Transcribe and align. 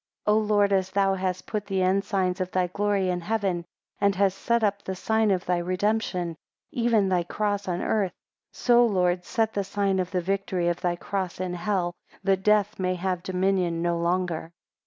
10 0.25 0.33
O 0.33 0.37
Lord, 0.39 0.73
as 0.73 0.89
thou 0.89 1.13
hast 1.13 1.45
put 1.45 1.67
the 1.67 1.83
ensigns 1.83 2.41
of 2.41 2.49
thy 2.49 2.65
glory 2.65 3.09
in 3.11 3.21
heaven, 3.21 3.63
and 3.99 4.15
hast 4.15 4.35
set 4.39 4.63
up 4.63 4.81
the 4.81 4.95
sign 4.95 5.29
of 5.29 5.45
thy 5.45 5.59
redemption, 5.59 6.35
even 6.71 7.07
thy 7.07 7.21
cross 7.21 7.67
on 7.67 7.83
earth; 7.83 8.11
so, 8.51 8.83
Lord, 8.83 9.23
set 9.25 9.53
the 9.53 9.63
sign 9.63 9.99
of 9.99 10.09
the 10.09 10.19
victory 10.19 10.67
of 10.69 10.81
thy 10.81 10.95
cross 10.95 11.39
in 11.39 11.53
hell, 11.53 11.93
that 12.23 12.41
death 12.41 12.79
may 12.79 12.95
have 12.95 13.21
dominion 13.21 13.83
no 13.83 13.95
longer. 13.99 14.51